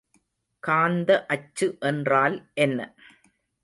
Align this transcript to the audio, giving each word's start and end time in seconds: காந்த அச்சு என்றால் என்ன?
காந்த 0.63 1.25
அச்சு 1.27 1.77
என்றால் 1.81 2.37
என்ன? 2.53 2.93